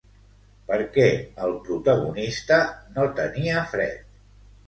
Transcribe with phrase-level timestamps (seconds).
[0.69, 1.03] Per què
[1.47, 2.59] el protagonista
[2.97, 4.09] no tenia fred?